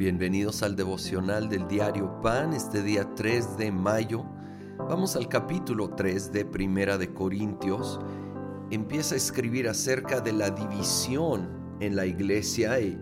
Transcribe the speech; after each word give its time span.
Bienvenidos 0.00 0.62
al 0.62 0.76
devocional 0.76 1.50
del 1.50 1.68
diario 1.68 2.22
Pan, 2.22 2.54
este 2.54 2.82
día 2.82 3.14
3 3.16 3.58
de 3.58 3.70
mayo. 3.70 4.24
Vamos 4.78 5.14
al 5.14 5.28
capítulo 5.28 5.90
3 5.90 6.32
de 6.32 6.46
Primera 6.46 6.96
de 6.96 7.12
Corintios. 7.12 8.00
Empieza 8.70 9.14
a 9.14 9.18
escribir 9.18 9.68
acerca 9.68 10.22
de 10.22 10.32
la 10.32 10.48
división 10.48 11.50
en 11.80 11.96
la 11.96 12.06
iglesia 12.06 12.80
y 12.80 12.98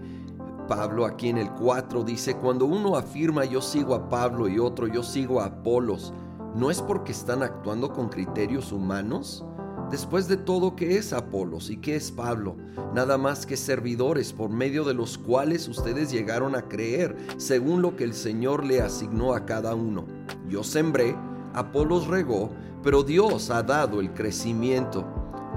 Pablo 0.67 1.07
aquí 1.07 1.29
en 1.29 1.39
el 1.39 1.53
4 1.53 2.03
dice, 2.03 2.35
cuando 2.35 2.65
uno 2.65 2.97
afirma 2.97 3.45
yo 3.45 3.63
sigo 3.63 3.95
a 3.95 4.09
Pablo 4.09 4.49
y 4.49 4.59
otro 4.59 4.89
yo 4.89 5.05
sigo 5.05 5.41
a 5.41 5.45
Apolos, 5.45 6.13
¿no 6.57 6.69
es 6.69 6.83
porque 6.83 7.13
están 7.13 7.45
actuando 7.45 7.93
con 7.93 8.09
criterios 8.09 8.73
humanos? 8.73 9.45
Después 9.91 10.29
de 10.29 10.37
todo, 10.37 10.77
¿qué 10.77 10.99
es 10.99 11.15
Apolos 11.15 11.71
y 11.71 11.79
qué 11.79 11.97
es 11.97 12.11
Pablo? 12.11 12.57
Nada 12.95 13.17
más 13.17 13.47
que 13.47 13.57
servidores 13.57 14.35
por 14.35 14.51
medio 14.51 14.85
de 14.85 14.93
los 14.93 15.17
cuales 15.17 15.67
ustedes 15.67 16.11
llegaron 16.11 16.55
a 16.55 16.69
creer, 16.69 17.17
según 17.39 17.81
lo 17.81 17.97
que 17.97 18.05
el 18.05 18.13
Señor 18.13 18.65
le 18.65 18.83
asignó 18.83 19.33
a 19.33 19.47
cada 19.47 19.75
uno. 19.75 20.05
Yo 20.47 20.63
sembré, 20.63 21.17
Apolos 21.55 22.07
regó, 22.07 22.51
pero 22.83 23.03
Dios 23.03 23.49
ha 23.49 23.63
dado 23.63 24.01
el 24.01 24.13
crecimiento. 24.13 25.07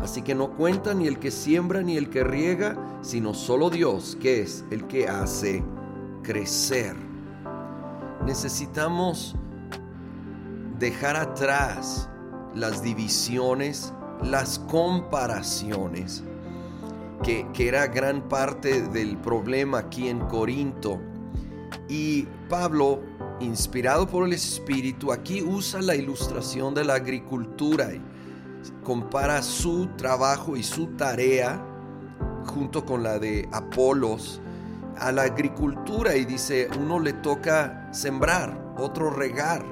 Así 0.01 0.21
que 0.21 0.33
no 0.33 0.55
cuenta 0.55 0.93
ni 0.93 1.07
el 1.07 1.19
que 1.19 1.29
siembra 1.29 1.81
ni 1.81 1.97
el 1.97 2.09
que 2.09 2.23
riega, 2.23 2.77
sino 3.01 3.33
solo 3.33 3.69
Dios, 3.69 4.17
que 4.19 4.41
es 4.41 4.63
el 4.71 4.87
que 4.87 5.09
hace 5.09 5.61
crecer. 6.23 6.95
Necesitamos 8.25 9.35
dejar 10.79 11.17
atrás 11.17 12.09
las 12.55 12.81
divisiones, 12.81 13.93
las 14.23 14.59
comparaciones, 14.59 16.23
que, 17.23 17.45
era 17.57 17.87
gran 17.87 18.27
parte 18.27 18.81
del 18.81 19.17
problema 19.17 19.79
aquí 19.79 20.07
en 20.07 20.19
Corinto. 20.21 20.99
Y 21.87 22.27
Pablo, 22.49 23.01
inspirado 23.39 24.07
por 24.07 24.25
el 24.25 24.33
Espíritu, 24.33 25.11
aquí 25.11 25.41
usa 25.41 25.81
la 25.81 25.95
ilustración 25.95 26.73
de 26.73 26.83
la 26.83 26.95
agricultura 26.95 27.93
y 27.93 28.01
compara 28.83 29.41
su 29.41 29.87
trabajo 29.97 30.55
y 30.55 30.63
su 30.63 30.87
tarea 30.95 31.63
junto 32.45 32.85
con 32.85 33.03
la 33.03 33.19
de 33.19 33.47
Apolos 33.51 34.41
a 34.97 35.11
la 35.11 35.23
agricultura 35.23 36.15
y 36.15 36.25
dice, 36.25 36.67
uno 36.79 36.99
le 36.99 37.13
toca 37.13 37.89
sembrar, 37.91 38.73
otro 38.77 39.09
regar, 39.09 39.63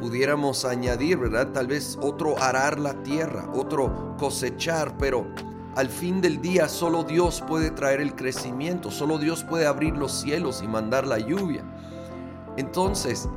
pudiéramos 0.00 0.64
añadir, 0.64 1.18
¿verdad? 1.18 1.48
Tal 1.52 1.66
vez 1.66 1.98
otro 2.00 2.38
arar 2.40 2.78
la 2.78 3.02
tierra, 3.02 3.50
otro 3.54 4.14
cosechar, 4.18 4.96
pero 4.98 5.26
al 5.74 5.88
fin 5.88 6.20
del 6.20 6.40
día 6.40 6.68
solo 6.68 7.04
Dios 7.04 7.42
puede 7.46 7.70
traer 7.70 8.00
el 8.00 8.14
crecimiento, 8.14 8.90
solo 8.90 9.18
Dios 9.18 9.44
puede 9.44 9.66
abrir 9.66 9.96
los 9.96 10.12
cielos 10.12 10.62
y 10.62 10.68
mandar 10.68 11.06
la 11.06 11.18
lluvia. 11.18 11.64
Entonces, 12.56 13.28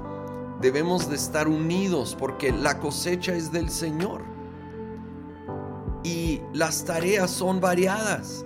debemos 0.62 1.10
de 1.10 1.16
estar 1.16 1.48
unidos 1.48 2.16
porque 2.18 2.52
la 2.52 2.80
cosecha 2.80 3.34
es 3.34 3.52
del 3.52 3.70
Señor. 3.70 4.22
Y 6.04 6.42
las 6.54 6.86
tareas 6.86 7.30
son 7.30 7.60
variadas. 7.60 8.46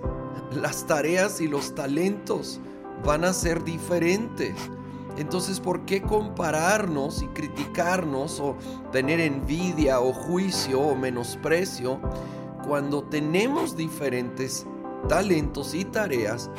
Las 0.52 0.86
tareas 0.86 1.40
y 1.40 1.48
los 1.48 1.74
talentos 1.74 2.60
van 3.04 3.24
a 3.24 3.32
ser 3.32 3.62
diferentes. 3.62 4.54
Entonces, 5.16 5.60
¿por 5.60 5.84
qué 5.84 6.02
compararnos 6.02 7.22
y 7.22 7.26
criticarnos 7.28 8.40
o 8.40 8.56
tener 8.90 9.20
envidia 9.20 10.00
o 10.00 10.12
juicio 10.12 10.80
o 10.80 10.96
menosprecio 10.96 12.00
cuando 12.66 13.04
tenemos 13.04 13.76
diferentes 13.76 14.66
talentos 15.08 15.74
y 15.74 15.84
tareas, 15.84 16.50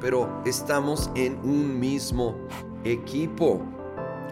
pero 0.00 0.42
estamos 0.46 1.10
en 1.14 1.38
un 1.44 1.78
mismo 1.78 2.34
equipo? 2.84 3.60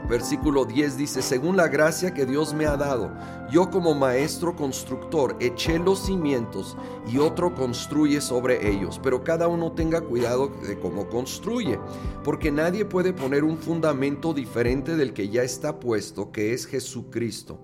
Versículo 0.09 0.65
10 0.65 0.97
dice, 0.97 1.21
según 1.21 1.57
la 1.57 1.67
gracia 1.67 2.15
que 2.15 2.27
Dios 2.27 2.55
me 2.55 2.67
ha 2.67 2.77
dado, 2.77 3.11
yo 3.51 3.71
como 3.71 3.93
maestro 3.93 4.55
constructor 4.55 5.37
eché 5.41 5.81
los 5.81 6.07
cimientos 6.07 6.77
y 7.09 7.19
otro 7.19 7.55
construye 7.55 8.21
sobre 8.21 8.71
ellos, 8.71 9.01
pero 9.03 9.25
cada 9.25 9.49
uno 9.49 9.73
tenga 9.73 10.01
cuidado 10.01 10.49
de 10.67 10.79
cómo 10.79 11.09
construye, 11.09 11.81
porque 12.23 12.53
nadie 12.53 12.85
puede 12.85 13.13
poner 13.13 13.43
un 13.43 13.59
fundamento 13.59 14.33
diferente 14.33 14.97
del 14.97 15.13
que 15.13 15.29
ya 15.29 15.43
está 15.43 15.81
puesto, 15.81 16.31
que 16.31 16.53
es 16.53 16.67
Jesucristo. 16.67 17.59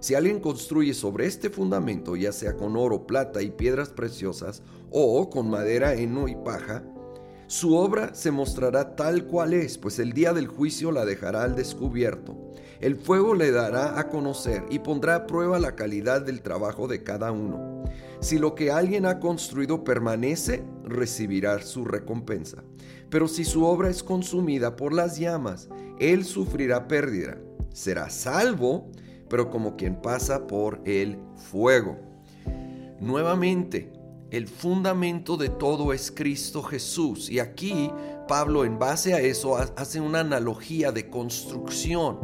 Si 0.00 0.14
alguien 0.14 0.40
construye 0.40 0.92
sobre 0.92 1.26
este 1.26 1.50
fundamento, 1.50 2.16
ya 2.16 2.32
sea 2.32 2.56
con 2.56 2.76
oro, 2.76 3.06
plata 3.06 3.42
y 3.42 3.50
piedras 3.50 3.90
preciosas, 3.90 4.62
o 4.90 5.30
con 5.30 5.50
madera, 5.50 5.94
heno 5.94 6.26
y 6.28 6.34
paja, 6.34 6.84
su 7.48 7.76
obra 7.76 8.12
se 8.14 8.32
mostrará 8.32 8.96
tal 8.96 9.26
cual 9.26 9.52
es, 9.52 9.78
pues 9.78 10.00
el 10.00 10.12
día 10.12 10.32
del 10.32 10.48
juicio 10.48 10.90
la 10.90 11.04
dejará 11.04 11.44
al 11.44 11.54
descubierto. 11.54 12.36
El 12.80 12.96
fuego 12.96 13.34
le 13.34 13.52
dará 13.52 13.98
a 14.00 14.08
conocer 14.08 14.64
y 14.68 14.80
pondrá 14.80 15.14
a 15.14 15.26
prueba 15.26 15.58
la 15.58 15.76
calidad 15.76 16.22
del 16.22 16.42
trabajo 16.42 16.88
de 16.88 17.04
cada 17.04 17.30
uno. 17.30 17.84
Si 18.20 18.38
lo 18.38 18.54
que 18.54 18.72
alguien 18.72 19.06
ha 19.06 19.20
construido 19.20 19.84
permanece, 19.84 20.64
recibirá 20.84 21.62
su 21.62 21.84
recompensa. 21.84 22.64
Pero 23.10 23.28
si 23.28 23.44
su 23.44 23.64
obra 23.64 23.90
es 23.90 24.02
consumida 24.02 24.74
por 24.74 24.92
las 24.92 25.16
llamas, 25.16 25.68
él 26.00 26.24
sufrirá 26.24 26.88
pérdida. 26.88 27.38
Será 27.72 28.10
salvo, 28.10 28.90
pero 29.28 29.50
como 29.50 29.76
quien 29.76 30.02
pasa 30.02 30.46
por 30.46 30.80
el 30.84 31.18
fuego. 31.36 31.96
Nuevamente, 33.00 33.92
el 34.30 34.48
fundamento 34.48 35.36
de 35.36 35.48
todo 35.48 35.92
es 35.92 36.10
Cristo 36.10 36.62
Jesús. 36.62 37.30
Y 37.30 37.38
aquí 37.38 37.90
Pablo 38.26 38.64
en 38.64 38.78
base 38.78 39.14
a 39.14 39.20
eso 39.20 39.56
hace 39.56 40.00
una 40.00 40.20
analogía 40.20 40.92
de 40.92 41.08
construcción. 41.08 42.18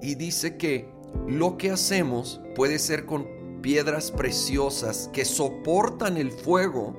Y 0.00 0.14
dice 0.14 0.56
que 0.56 0.88
lo 1.26 1.56
que 1.56 1.70
hacemos 1.70 2.40
puede 2.54 2.78
ser 2.78 3.06
con 3.06 3.26
piedras 3.62 4.10
preciosas 4.10 5.08
que 5.12 5.24
soportan 5.24 6.16
el 6.16 6.30
fuego 6.30 6.96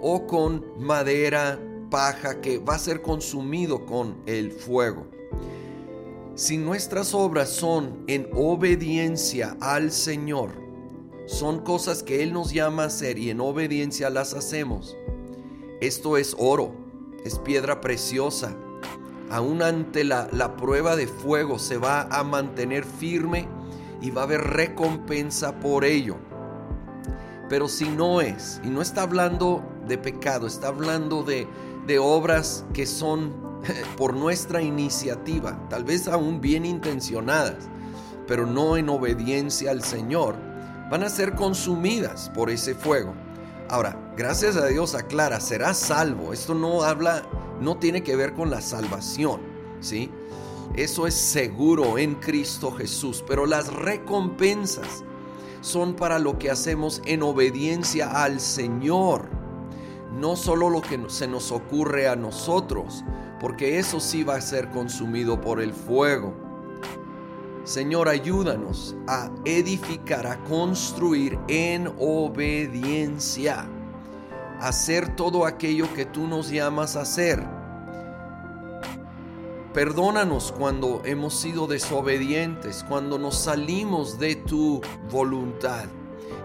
o 0.00 0.26
con 0.26 0.64
madera, 0.78 1.60
paja 1.90 2.40
que 2.40 2.58
va 2.58 2.76
a 2.76 2.78
ser 2.78 3.02
consumido 3.02 3.84
con 3.84 4.22
el 4.26 4.52
fuego. 4.52 5.06
Si 6.34 6.56
nuestras 6.56 7.12
obras 7.12 7.50
son 7.50 8.04
en 8.06 8.28
obediencia 8.34 9.56
al 9.60 9.92
Señor, 9.92 10.61
son 11.32 11.60
cosas 11.60 12.02
que 12.02 12.22
Él 12.22 12.32
nos 12.32 12.52
llama 12.52 12.84
a 12.84 12.86
hacer 12.86 13.18
y 13.18 13.30
en 13.30 13.40
obediencia 13.40 14.10
las 14.10 14.34
hacemos. 14.34 14.96
Esto 15.80 16.16
es 16.16 16.36
oro, 16.38 16.74
es 17.24 17.38
piedra 17.38 17.80
preciosa. 17.80 18.54
Aún 19.30 19.62
ante 19.62 20.04
la, 20.04 20.28
la 20.30 20.56
prueba 20.56 20.94
de 20.94 21.06
fuego 21.06 21.58
se 21.58 21.78
va 21.78 22.02
a 22.02 22.22
mantener 22.22 22.84
firme 22.84 23.48
y 24.02 24.10
va 24.10 24.22
a 24.22 24.24
haber 24.24 24.42
recompensa 24.42 25.58
por 25.58 25.84
ello. 25.84 26.16
Pero 27.48 27.68
si 27.68 27.88
no 27.88 28.20
es, 28.20 28.60
y 28.62 28.68
no 28.68 28.82
está 28.82 29.02
hablando 29.02 29.64
de 29.88 29.96
pecado, 29.96 30.46
está 30.46 30.68
hablando 30.68 31.22
de, 31.22 31.48
de 31.86 31.98
obras 31.98 32.64
que 32.74 32.84
son 32.84 33.32
por 33.96 34.14
nuestra 34.14 34.60
iniciativa, 34.60 35.66
tal 35.70 35.84
vez 35.84 36.08
aún 36.08 36.40
bien 36.40 36.66
intencionadas, 36.66 37.68
pero 38.26 38.46
no 38.46 38.76
en 38.76 38.88
obediencia 38.88 39.70
al 39.70 39.82
Señor, 39.82 40.51
van 40.92 41.04
a 41.04 41.08
ser 41.08 41.34
consumidas 41.34 42.30
por 42.34 42.50
ese 42.50 42.74
fuego. 42.74 43.14
Ahora, 43.70 43.96
gracias 44.14 44.56
a 44.56 44.66
Dios 44.66 44.94
aclara, 44.94 45.40
será 45.40 45.72
salvo. 45.72 46.34
Esto 46.34 46.52
no 46.54 46.82
habla, 46.82 47.22
no 47.62 47.78
tiene 47.78 48.02
que 48.02 48.14
ver 48.14 48.34
con 48.34 48.50
la 48.50 48.60
salvación, 48.60 49.40
¿sí? 49.80 50.10
Eso 50.74 51.06
es 51.06 51.14
seguro 51.14 51.96
en 51.96 52.16
Cristo 52.16 52.70
Jesús, 52.72 53.24
pero 53.26 53.46
las 53.46 53.72
recompensas 53.72 55.02
son 55.62 55.94
para 55.94 56.18
lo 56.18 56.38
que 56.38 56.50
hacemos 56.50 57.00
en 57.06 57.22
obediencia 57.22 58.10
al 58.22 58.38
Señor. 58.38 59.30
No 60.12 60.36
solo 60.36 60.68
lo 60.68 60.82
que 60.82 61.02
se 61.08 61.26
nos 61.26 61.52
ocurre 61.52 62.06
a 62.06 62.16
nosotros, 62.16 63.02
porque 63.40 63.78
eso 63.78 63.98
sí 63.98 64.24
va 64.24 64.34
a 64.34 64.42
ser 64.42 64.68
consumido 64.68 65.40
por 65.40 65.62
el 65.62 65.72
fuego. 65.72 66.41
Señor, 67.64 68.08
ayúdanos 68.08 68.96
a 69.06 69.30
edificar, 69.44 70.26
a 70.26 70.42
construir 70.44 71.38
en 71.46 71.86
obediencia, 72.00 73.68
hacer 74.60 75.14
todo 75.14 75.46
aquello 75.46 75.92
que 75.94 76.04
tú 76.04 76.26
nos 76.26 76.50
llamas 76.50 76.96
a 76.96 77.02
hacer. 77.02 77.40
Perdónanos 79.72 80.50
cuando 80.50 81.02
hemos 81.04 81.34
sido 81.34 81.68
desobedientes, 81.68 82.84
cuando 82.88 83.16
nos 83.16 83.38
salimos 83.38 84.18
de 84.18 84.34
tu 84.34 84.80
voluntad. 85.08 85.84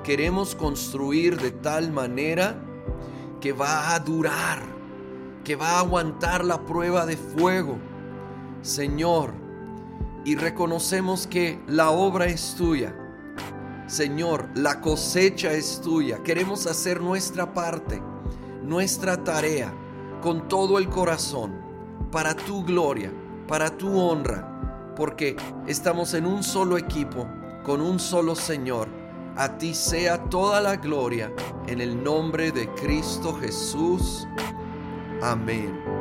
Queremos 0.04 0.54
construir 0.54 1.42
de 1.42 1.50
tal 1.50 1.92
manera 1.92 2.56
que 3.42 3.54
va 3.54 3.96
a 3.96 4.00
durar, 4.00 4.62
que 5.44 5.56
va 5.56 5.72
a 5.72 5.80
aguantar 5.80 6.46
la 6.46 6.64
prueba 6.64 7.08
de 7.08 7.18
fuego. 7.18 7.80
Señor, 8.62 9.47
y 10.28 10.36
reconocemos 10.36 11.26
que 11.26 11.58
la 11.68 11.90
obra 11.90 12.26
es 12.26 12.54
tuya. 12.58 12.94
Señor, 13.88 14.50
la 14.56 14.82
cosecha 14.82 15.54
es 15.54 15.80
tuya. 15.80 16.22
Queremos 16.22 16.68
hacer 16.68 17.00
nuestra 17.00 17.54
parte, 17.54 18.02
nuestra 18.62 19.24
tarea, 19.24 19.74
con 20.22 20.50
todo 20.50 20.80
el 20.80 20.90
corazón, 20.90 21.56
para 22.12 22.36
tu 22.36 22.66
gloria, 22.66 23.10
para 23.48 23.70
tu 23.70 23.98
honra, 23.98 24.94
porque 24.98 25.38
estamos 25.66 26.14
en 26.14 26.26
un 26.26 26.44
solo 26.44 26.78
equipo, 26.78 27.26
con 27.64 27.80
un 27.80 27.98
solo 27.98 28.36
Señor. 28.36 28.90
A 29.38 29.58
ti 29.58 29.74
sea 29.74 30.22
toda 30.26 30.60
la 30.60 30.76
gloria 30.76 31.32
en 31.68 31.80
el 31.80 32.04
nombre 32.04 32.52
de 32.52 32.68
Cristo 32.74 33.34
Jesús. 33.40 34.28
Amén. 35.22 35.97